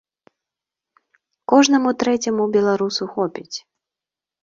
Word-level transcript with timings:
Кожнаму 1.55 1.89
трэцяму 2.05 2.43
беларусу 2.59 3.03
хопіць! 3.15 3.57